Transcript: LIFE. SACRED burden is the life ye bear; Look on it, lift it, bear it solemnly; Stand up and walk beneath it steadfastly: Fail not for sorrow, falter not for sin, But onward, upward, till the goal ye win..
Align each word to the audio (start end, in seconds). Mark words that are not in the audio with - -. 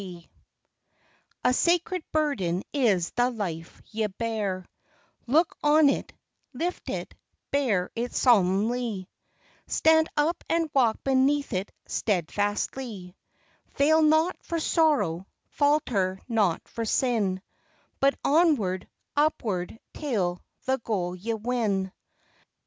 LIFE. 0.01 0.27
SACRED 1.51 2.03
burden 2.11 2.63
is 2.73 3.11
the 3.11 3.29
life 3.29 3.79
ye 3.91 4.07
bear; 4.07 4.65
Look 5.27 5.55
on 5.61 5.89
it, 5.89 6.11
lift 6.53 6.89
it, 6.89 7.13
bear 7.51 7.91
it 7.95 8.11
solemnly; 8.11 9.07
Stand 9.67 10.09
up 10.17 10.43
and 10.49 10.71
walk 10.73 11.03
beneath 11.03 11.53
it 11.53 11.71
steadfastly: 11.85 13.15
Fail 13.75 14.01
not 14.01 14.35
for 14.41 14.59
sorrow, 14.59 15.27
falter 15.49 16.19
not 16.27 16.67
for 16.67 16.83
sin, 16.83 17.39
But 17.99 18.17
onward, 18.25 18.87
upward, 19.15 19.77
till 19.93 20.41
the 20.65 20.79
goal 20.79 21.15
ye 21.15 21.35
win.. 21.35 21.91